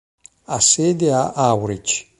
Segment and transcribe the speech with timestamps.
[0.45, 2.09] Ha sede a Aurich.